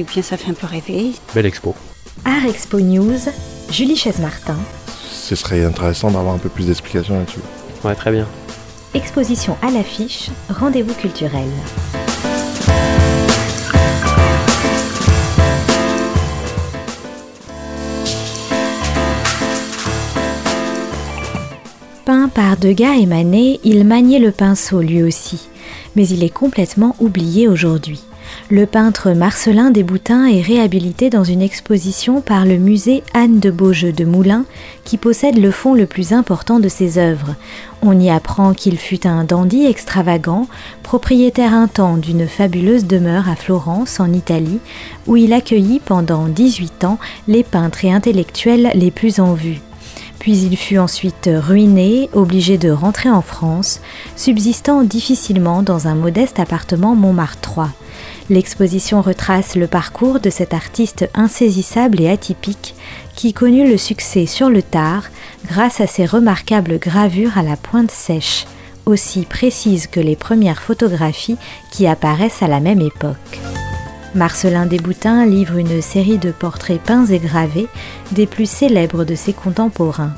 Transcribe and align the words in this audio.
et 0.00 0.04
bien 0.04 0.22
ça 0.22 0.36
fait 0.36 0.50
un 0.50 0.54
peu 0.54 0.66
rêver. 0.66 1.12
Belle 1.34 1.46
expo. 1.46 1.74
Art 2.24 2.46
Expo 2.46 2.80
News, 2.80 3.18
Julie 3.70 3.96
Chaise-Martin. 3.96 4.56
Ce 5.10 5.36
serait 5.36 5.64
intéressant 5.64 6.10
d'avoir 6.10 6.34
un 6.34 6.38
peu 6.38 6.48
plus 6.48 6.66
d'explications 6.66 7.18
là-dessus. 7.18 7.40
Ouais, 7.84 7.94
très 7.94 8.10
bien. 8.10 8.26
Exposition 8.94 9.56
à 9.62 9.70
l'affiche, 9.70 10.30
rendez-vous 10.48 10.94
culturel. 10.94 11.48
Peint 22.04 22.28
par 22.28 22.56
Degas 22.56 22.94
et 22.94 23.06
Manet, 23.06 23.60
il 23.64 23.84
maniait 23.84 24.18
le 24.18 24.32
pinceau 24.32 24.80
lui 24.80 25.02
aussi, 25.02 25.48
mais 25.94 26.08
il 26.08 26.24
est 26.24 26.30
complètement 26.30 26.96
oublié 26.98 27.46
aujourd'hui. 27.46 28.02
Le 28.48 28.66
peintre 28.66 29.12
Marcelin 29.12 29.70
Desboutins 29.70 30.26
est 30.26 30.40
réhabilité 30.40 31.08
dans 31.08 31.22
une 31.22 31.40
exposition 31.40 32.20
par 32.20 32.44
le 32.44 32.56
musée 32.56 33.04
Anne 33.14 33.38
de 33.38 33.50
Beaujeu 33.50 33.92
de 33.92 34.04
Moulins, 34.04 34.44
qui 34.84 34.96
possède 34.96 35.38
le 35.38 35.52
fond 35.52 35.72
le 35.72 35.86
plus 35.86 36.12
important 36.12 36.58
de 36.58 36.68
ses 36.68 36.98
œuvres. 36.98 37.36
On 37.82 37.98
y 37.98 38.10
apprend 38.10 38.52
qu'il 38.52 38.76
fut 38.76 39.06
un 39.06 39.22
dandy 39.22 39.66
extravagant, 39.66 40.48
propriétaire 40.82 41.54
un 41.54 41.68
temps 41.68 41.96
d'une 41.96 42.26
fabuleuse 42.26 42.86
demeure 42.86 43.28
à 43.28 43.36
Florence, 43.36 44.00
en 44.00 44.12
Italie, 44.12 44.58
où 45.06 45.16
il 45.16 45.32
accueillit 45.32 45.80
pendant 45.80 46.26
18 46.26 46.84
ans 46.84 46.98
les 47.28 47.44
peintres 47.44 47.84
et 47.84 47.92
intellectuels 47.92 48.72
les 48.74 48.90
plus 48.90 49.20
en 49.20 49.34
vue. 49.34 49.60
Puis 50.18 50.36
il 50.38 50.56
fut 50.56 50.78
ensuite 50.78 51.30
ruiné, 51.32 52.10
obligé 52.12 52.58
de 52.58 52.70
rentrer 52.70 53.08
en 53.10 53.22
France, 53.22 53.80
subsistant 54.16 54.82
difficilement 54.82 55.62
dans 55.62 55.88
un 55.88 55.94
modeste 55.94 56.38
appartement 56.38 56.94
Montmartre 56.94 57.40
3. 57.40 57.70
L'exposition 58.30 59.02
retrace 59.02 59.56
le 59.56 59.66
parcours 59.66 60.20
de 60.20 60.30
cet 60.30 60.54
artiste 60.54 61.10
insaisissable 61.14 62.00
et 62.00 62.08
atypique 62.08 62.76
qui 63.16 63.32
connut 63.32 63.68
le 63.68 63.76
succès 63.76 64.24
sur 64.26 64.50
le 64.50 64.62
tard 64.62 65.02
grâce 65.46 65.80
à 65.80 65.88
ses 65.88 66.06
remarquables 66.06 66.78
gravures 66.78 67.36
à 67.36 67.42
la 67.42 67.56
pointe 67.56 67.90
sèche, 67.90 68.46
aussi 68.86 69.22
précises 69.22 69.88
que 69.88 69.98
les 69.98 70.14
premières 70.14 70.62
photographies 70.62 71.38
qui 71.72 71.88
apparaissent 71.88 72.40
à 72.40 72.46
la 72.46 72.60
même 72.60 72.80
époque. 72.80 73.40
Marcelin 74.14 74.66
Desboutins 74.66 75.26
livre 75.26 75.56
une 75.56 75.82
série 75.82 76.18
de 76.18 76.30
portraits 76.30 76.80
peints 76.80 77.06
et 77.06 77.18
gravés 77.18 77.66
des 78.12 78.26
plus 78.26 78.48
célèbres 78.48 79.04
de 79.04 79.16
ses 79.16 79.32
contemporains. 79.32 80.14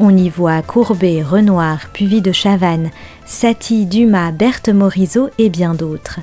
On 0.00 0.16
y 0.16 0.28
voit 0.28 0.62
Courbet, 0.62 1.24
Renoir, 1.24 1.88
Puvis 1.92 2.22
de 2.22 2.30
Chavannes, 2.30 2.92
Satie, 3.26 3.84
Dumas, 3.84 4.30
Berthe 4.30 4.68
Morisot 4.68 5.28
et 5.38 5.48
bien 5.48 5.74
d'autres. 5.74 6.20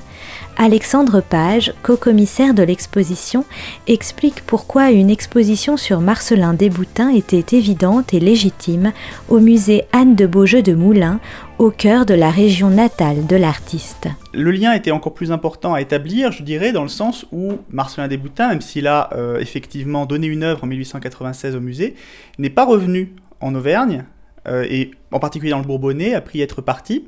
Alexandre 0.58 1.20
Page, 1.20 1.74
co-commissaire 1.82 2.54
de 2.54 2.62
l'exposition, 2.62 3.44
explique 3.86 4.40
pourquoi 4.46 4.90
une 4.90 5.10
exposition 5.10 5.76
sur 5.76 6.00
Marcelin 6.00 6.54
Desboutins 6.54 7.10
était 7.10 7.56
évidente 7.56 8.14
et 8.14 8.20
légitime 8.20 8.92
au 9.28 9.38
musée 9.38 9.84
Anne 9.92 10.14
de 10.14 10.26
Beaujeu 10.26 10.62
de 10.62 10.72
Moulins, 10.72 11.20
au 11.58 11.70
cœur 11.70 12.06
de 12.06 12.14
la 12.14 12.30
région 12.30 12.70
natale 12.70 13.26
de 13.26 13.36
l'artiste. 13.36 14.08
Le 14.32 14.50
lien 14.50 14.72
était 14.72 14.92
encore 14.92 15.12
plus 15.12 15.30
important 15.30 15.74
à 15.74 15.82
établir, 15.82 16.32
je 16.32 16.42
dirais, 16.42 16.72
dans 16.72 16.82
le 16.82 16.88
sens 16.88 17.26
où 17.32 17.58
Marcelin 17.68 18.08
Desboutins, 18.08 18.48
même 18.48 18.62
s'il 18.62 18.86
a 18.86 19.10
euh, 19.12 19.38
effectivement 19.38 20.06
donné 20.06 20.26
une 20.26 20.42
œuvre 20.42 20.64
en 20.64 20.68
1896 20.68 21.54
au 21.54 21.60
musée, 21.60 21.96
n'est 22.38 22.50
pas 22.50 22.64
revenu 22.64 23.14
en 23.40 23.54
Auvergne, 23.54 24.04
euh, 24.48 24.64
et 24.70 24.92
en 25.12 25.18
particulier 25.18 25.50
dans 25.50 25.58
le 25.58 25.66
Bourbonnais, 25.66 26.14
a 26.14 26.22
pris 26.22 26.40
être 26.40 26.62
parti. 26.62 27.04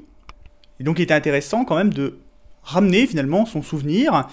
Et 0.80 0.84
donc 0.84 0.98
il 0.98 1.02
était 1.02 1.14
intéressant 1.14 1.64
quand 1.64 1.76
même 1.76 1.94
de 1.94 2.18
ramener 2.62 3.06
finalement 3.06 3.46
son 3.46 3.62
souvenir 3.62 4.28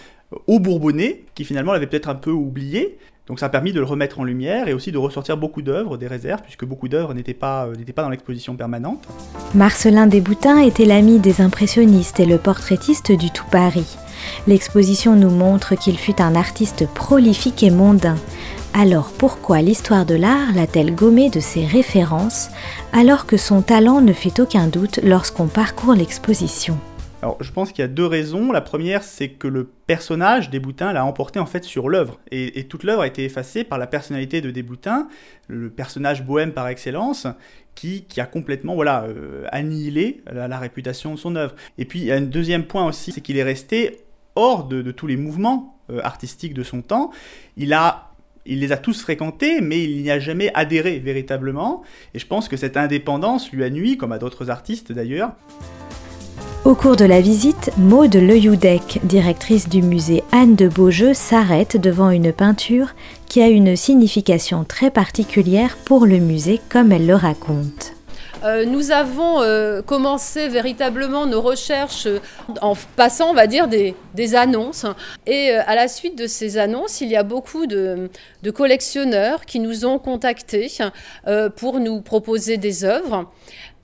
au 0.48 0.60
Bourbonnais, 0.60 1.24
qui 1.36 1.46
finalement 1.46 1.74
l'avait 1.74 1.88
peut-être 1.88 2.10
un 2.10 2.16
peu 2.16 2.32
oublié. 2.32 2.98
Donc 3.28 3.40
ça 3.40 3.48
a 3.48 3.50
permis 3.50 3.74
de 3.74 3.80
le 3.80 3.86
remettre 3.86 4.20
en 4.20 4.24
lumière 4.24 4.68
et 4.68 4.74
aussi 4.74 4.92
de 4.92 5.00
ressortir 5.00 5.36
beaucoup 5.36 5.64
d'œuvres, 5.64 5.98
des 5.98 6.06
réserves, 6.06 6.44
puisque 6.44 6.66
beaucoup 6.66 6.88
d'œuvres 6.88 7.16
n'étaient 7.16 7.34
pas, 7.34 7.66
euh, 7.66 7.94
pas 7.96 8.04
dans 8.04 8.10
l'exposition 8.10 8.56
permanente. 8.56 9.08
Marcelin 9.56 10.06
Desboutins 10.06 10.60
était 10.60 10.86
l'ami 10.86 11.18
des 11.18 11.42
impressionnistes 11.42 12.20
et 12.20 12.26
le 12.26 12.38
portraitiste 12.38 13.12
du 13.12 13.32
tout 13.32 13.46
Paris. 13.50 13.98
L'exposition 14.46 15.16
nous 15.16 15.32
montre 15.32 15.76
qu'il 15.76 15.98
fut 15.98 16.22
un 16.22 16.36
artiste 16.36 16.88
prolifique 16.94 17.64
et 17.64 17.72
mondain. 17.72 18.18
Alors 18.76 19.12
pourquoi 19.18 19.62
l'histoire 19.62 20.06
de 20.06 20.16
l'art 20.16 20.54
l'a-t-elle 20.54 20.94
gommé 20.94 21.30
de 21.30 21.40
ses 21.40 21.66
références 21.66 22.50
alors 22.94 23.26
que 23.26 23.38
son 23.38 23.62
talent 23.62 24.02
ne 24.02 24.14
fait 24.14 24.40
aucun 24.40 24.68
doute 24.68 25.00
lorsqu'on 25.04 25.48
parcourt 25.48 25.96
l'exposition? 25.96 26.78
Alors, 27.26 27.42
je 27.42 27.52
pense 27.52 27.72
qu'il 27.72 27.82
y 27.82 27.86
a 27.86 27.88
deux 27.88 28.06
raisons. 28.06 28.52
La 28.52 28.62
première, 28.62 29.04
c'est 29.04 29.30
que 29.30 29.48
le 29.48 29.64
personnage 29.88 30.52
des 30.52 30.60
Boutins 30.60 30.94
l'a 30.94 31.04
emporté 31.04 31.40
en 31.40 31.48
fait 31.48 31.64
sur 31.64 31.90
l'œuvre. 31.90 32.20
Et, 32.30 32.66
toute 32.66 32.84
l'œuvre 32.84 33.02
a 33.02 33.08
été 33.08 33.24
effacée 33.24 33.64
par 33.64 33.80
la 33.80 33.88
personnalité 33.88 34.42
de 34.42 34.52
Desboutins, 34.52 35.08
le 35.48 35.72
personnage 35.72 36.24
bohème 36.24 36.52
par 36.52 36.68
excellence, 36.68 37.26
qui, 37.74 38.06
a 38.18 38.28
complètement 38.28 38.76
voilà, 38.76 39.06
euh, 39.06 39.48
annihilé 39.52 40.22
la, 40.32 40.60
réputation 40.60 41.16
de 41.16 41.20
son 41.20 41.36
œuvre. 41.36 41.56
Et 41.80 41.86
puis, 41.86 41.98
il 41.98 42.06
y 42.06 42.12
a 42.12 42.16
un 42.16 42.22
deuxième 42.22 42.66
point 42.66 42.86
aussi, 42.86 43.12
c'est 43.12 43.22
qu'il 43.22 43.38
est 43.38 43.44
resté 43.44 44.02
hors 44.36 44.66
de, 44.66 44.92
tous 44.92 45.08
les 45.08 45.18
mouvements 45.18 45.80
euh, 45.90 46.02
artistiques 46.04 46.54
de 46.54 46.62
son 46.62 46.84
temps. 46.84 47.10
Il 47.58 47.74
a 47.74 48.12
il 48.46 48.60
les 48.60 48.72
a 48.72 48.78
tous 48.78 49.02
fréquentés, 49.02 49.60
mais 49.60 49.84
il 49.84 50.04
n'y 50.04 50.12
a 50.12 50.20
jamais 50.20 50.52
adhéré 50.54 51.00
véritablement. 51.00 51.82
Et 52.14 52.20
je 52.20 52.28
pense 52.28 52.48
que 52.48 52.58
cette 52.58 52.78
indépendance 52.78 53.52
lui 53.52 53.64
a 53.64 53.72
nui, 53.72 53.98
comme 53.98 54.12
à 54.12 54.20
d'autres 54.20 54.52
artistes 54.52 54.92
d'ailleurs. 54.92 55.32
Au 56.66 56.74
cours 56.74 56.96
de 56.96 57.06
la 57.06 57.22
visite, 57.22 57.70
Maude 57.78 58.16
Leyoudec, 58.16 59.00
directrice 59.04 59.70
du 59.70 59.84
musée 59.84 60.24
Anne 60.32 60.56
de 60.56 60.68
Beaujeu, 60.68 61.14
s'arrête 61.14 61.78
devant 61.78 62.10
une 62.10 62.34
peinture 62.34 62.96
qui 63.28 63.44
a 63.44 63.50
une 63.50 63.76
signification 63.76 64.64
très 64.64 64.90
particulière 64.90 65.78
pour 65.86 66.08
le 66.08 66.18
musée, 66.18 66.60
comme 66.68 66.92
elle 66.92 67.06
le 67.06 67.14
raconte. 67.14 67.94
Euh, 68.44 68.66
nous 68.66 68.92
avons 68.92 69.42
euh, 69.42 69.84
commencé 69.84 70.48
véritablement 70.50 71.28
nos 71.28 71.42
recherches 71.42 72.08
en 72.62 72.76
passant, 72.96 73.30
on 73.30 73.34
va 73.34 73.46
dire, 73.46 73.68
des, 73.68 74.36
annonces. 74.36 74.88
Et 75.28 75.52
euh, 75.52 75.62
à 75.68 75.76
la 75.76 75.88
suite 75.88 76.18
de 76.18 76.26
ces 76.26 76.58
annonces, 76.58 77.00
il 77.00 77.10
y 77.10 77.16
a 77.16 77.24
beaucoup 77.24 77.68
de 77.68 78.10
collectionneurs 78.54 79.46
qui 79.46 79.60
nous 79.60 79.86
ont 79.86 80.00
contactés 80.00 80.72
pour 81.56 81.80
nous 81.80 82.02
proposer 82.02 82.58
des 82.58 82.86
œuvres. 82.86 83.32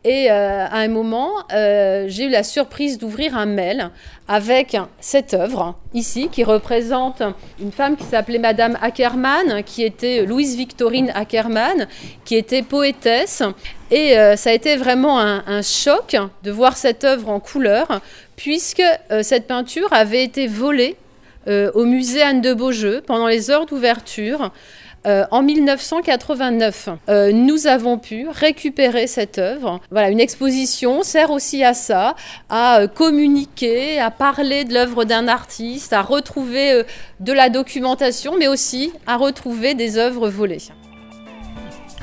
Et 0.04 0.32
euh, 0.32 0.66
à 0.66 0.80
un 0.80 0.88
moment, 0.88 1.32
euh, 1.54 2.06
j'ai 2.08 2.26
eu 2.26 2.30
la 2.30 2.42
surprise 2.42 2.98
d'ouvrir 2.98 3.38
un 3.38 3.46
mail 3.46 3.92
avec 4.28 4.76
cette 5.00 5.36
œuvre 5.36 5.76
ici 5.94 6.28
qui 6.32 6.44
représente 6.44 7.22
une 7.62 7.72
femme 7.72 7.96
qui 7.96 8.06
s'appelait 8.06 8.40
Madame 8.40 8.80
Ackermann, 8.82 9.62
qui 9.64 9.84
était 9.84 10.26
Louise 10.26 10.56
Victorine 10.56 11.12
Ackermann, 11.14 11.88
qui 12.26 12.36
était 12.36 12.64
poétesse. 12.64 13.44
Et 13.92 14.18
euh, 14.18 14.36
ça 14.36 14.50
a 14.50 14.54
été 14.54 14.76
vraiment 14.76 15.20
un, 15.20 15.44
un, 15.46 15.62
choc 15.62 16.18
de 16.42 16.50
voir 16.50 16.78
cette 16.78 17.04
œuvre 17.04 17.30
en 17.30 17.40
couleur, 17.40 18.02
puisque 18.36 18.84
cette 19.22 19.46
peinture 19.46 19.94
avait 19.94 20.24
été 20.24 20.48
volée 20.48 20.96
au 21.48 21.86
musée 21.86 22.22
Anne 22.22 22.42
de 22.42 22.54
Beaujeu 22.54 23.02
pendant 23.06 23.28
les 23.28 23.52
heures 23.52 23.66
d'ouverture. 23.66 24.52
Euh, 25.08 25.26
en 25.32 25.42
1989, 25.42 26.90
euh, 27.10 27.32
nous 27.32 27.66
avons 27.66 27.98
pu 27.98 28.28
récupérer 28.30 29.08
cette 29.08 29.40
œuvre. 29.40 29.80
Voilà, 29.90 30.10
une 30.10 30.20
exposition 30.20 31.02
sert 31.02 31.32
aussi 31.32 31.64
à 31.64 31.74
ça, 31.74 32.16
à 32.50 32.82
euh, 32.82 32.88
communiquer, 32.88 34.00
à 34.00 34.12
parler 34.12 34.64
de 34.64 34.74
l'œuvre 34.74 35.04
d'un 35.04 35.28
artiste, 35.28 35.94
à 35.94 36.02
retrouver 36.02 36.84
de 37.20 37.34
la 37.34 37.50
documentation, 37.50 38.36
mais 38.38 38.48
aussi 38.48 38.92
à 39.08 39.18
retrouver 39.18 39.74
des 39.74 39.98
œuvres 39.98 40.30
volées. 40.30 40.60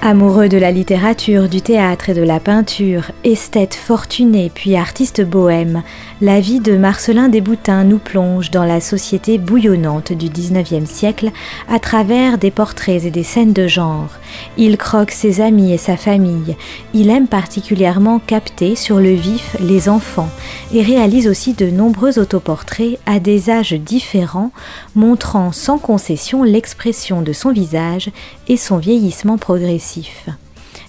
Amoureux 0.01 0.49
de 0.49 0.59
la 0.59 0.71
littérature, 0.71 1.49
du 1.49 1.61
théâtre 1.61 2.11
et 2.11 2.15
de 2.15 2.23
la 2.23 2.39
peinture, 2.39 3.11
esthète 3.25 3.75
fortuné 3.75 4.49
puis 4.55 4.77
artiste 4.77 5.23
bohème, 5.23 5.83
la 6.21 6.39
vie 6.39 6.61
de 6.61 6.77
Marcelin 6.77 7.29
Desboutins 7.29 7.83
nous 7.83 7.99
plonge 7.99 8.53
dans 8.53 8.65
la 8.65 8.81
société 8.81 9.39
bouillonnante 9.39 10.13
du 10.13 10.29
XIXe 10.29 10.89
siècle 10.89 11.33
à 11.69 11.81
travers 11.81 12.39
des 12.39 12.53
portraits 12.53 13.07
et 13.07 13.11
des 13.11 13.25
scènes 13.25 13.53
de 13.53 13.67
genre. 13.67 14.11
Il 14.57 14.77
croque 14.77 15.11
ses 15.11 15.41
amis 15.41 15.73
et 15.73 15.79
sa 15.79 15.97
famille. 15.97 16.57
Il 16.95 17.11
aime 17.11 17.27
particulièrement 17.27 18.21
capter 18.21 18.77
sur 18.77 19.01
le 19.01 19.13
vif 19.13 19.57
les 19.59 19.89
enfants 19.89 20.31
et 20.73 20.83
réalise 20.83 21.27
aussi 21.27 21.55
de 21.55 21.71
nombreux 21.71 22.21
autoportraits 22.21 23.01
à 23.05 23.19
des 23.19 23.51
âges 23.51 23.73
différents, 23.73 24.53
montrant 24.95 25.51
sans 25.51 25.79
concession 25.79 26.45
l'expression 26.45 27.21
de 27.21 27.33
son 27.33 27.51
visage 27.51 28.11
et 28.47 28.57
son 28.57 28.79
vieillissement 28.79 29.39
progressif. 29.39 29.88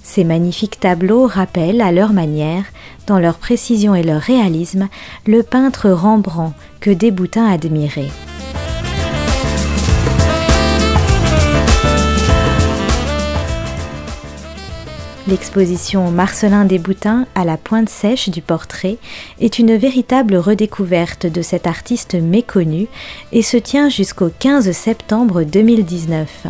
Ces 0.03 0.23
magnifiques 0.23 0.79
tableaux 0.79 1.27
rappellent 1.27 1.81
à 1.81 1.91
leur 1.91 2.13
manière, 2.13 2.65
dans 3.07 3.19
leur 3.19 3.37
précision 3.37 3.95
et 3.95 4.03
leur 4.03 4.21
réalisme, 4.21 4.87
le 5.25 5.43
peintre 5.43 5.89
Rembrandt 5.89 6.55
que 6.79 6.89
Desboutins 6.89 7.47
admirait. 7.47 8.09
L'exposition 15.27 16.09
Marcelin 16.09 16.65
Desboutins 16.65 17.27
à 17.35 17.45
la 17.45 17.55
pointe 17.57 17.89
sèche 17.89 18.29
du 18.29 18.41
portrait 18.41 18.97
est 19.39 19.59
une 19.59 19.75
véritable 19.75 20.35
redécouverte 20.35 21.27
de 21.27 21.43
cet 21.43 21.67
artiste 21.67 22.15
méconnu 22.15 22.87
et 23.31 23.43
se 23.43 23.57
tient 23.57 23.89
jusqu'au 23.89 24.31
15 24.39 24.71
septembre 24.71 25.43
2019. 25.43 26.47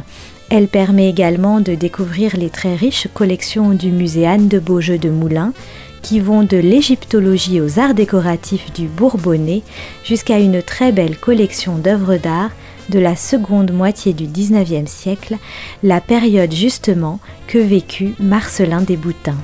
Elle 0.49 0.67
permet 0.67 1.09
également 1.09 1.61
de 1.61 1.75
découvrir 1.75 2.35
les 2.35 2.49
très 2.49 2.75
riches 2.75 3.07
collections 3.13 3.69
du 3.71 3.91
musée 3.91 4.25
Anne 4.25 4.47
de 4.47 4.57
Beaujeu 4.57 4.97
de 4.97 5.09
Moulins, 5.09 5.53
qui 6.01 6.19
vont 6.19 6.43
de 6.43 6.57
l'égyptologie 6.57 7.61
aux 7.61 7.77
arts 7.77 7.93
décoratifs 7.93 8.73
du 8.73 8.87
Bourbonnais 8.87 9.61
jusqu'à 10.03 10.39
une 10.39 10.63
très 10.63 10.91
belle 10.91 11.17
collection 11.17 11.77
d'œuvres 11.77 12.17
d'art 12.17 12.51
de 12.89 12.97
la 12.97 13.15
seconde 13.15 13.71
moitié 13.71 14.13
du 14.13 14.25
XIXe 14.25 14.89
siècle, 14.89 15.37
la 15.83 16.01
période 16.01 16.51
justement 16.51 17.19
que 17.45 17.59
vécut 17.59 18.15
Marcelin 18.19 18.81
Desboutins. 18.81 19.37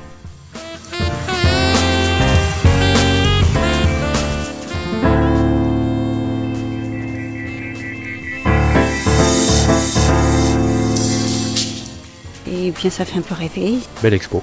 Et 12.65 12.71
bien, 12.71 12.89
ça 12.89 13.05
fait 13.05 13.19
un 13.19 13.21
peu 13.21 13.35
rêver. 13.35 13.77
Belle 14.01 14.15
expo. 14.15 14.41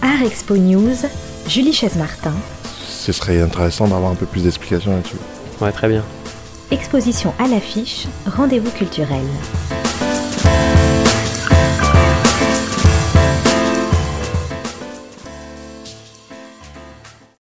Art 0.00 0.22
Expo 0.24 0.56
News, 0.56 0.94
Julie 1.48 1.72
Chaise-Martin. 1.72 2.32
Ce 2.86 3.10
serait 3.10 3.40
intéressant 3.40 3.88
d'avoir 3.88 4.12
un 4.12 4.14
peu 4.14 4.26
plus 4.26 4.44
d'explications 4.44 4.92
là-dessus. 4.92 5.16
Ouais, 5.60 5.72
très 5.72 5.88
bien. 5.88 6.04
Exposition 6.70 7.34
à 7.40 7.48
l'affiche, 7.48 8.06
rendez-vous 8.26 8.70
culturel. 8.70 9.24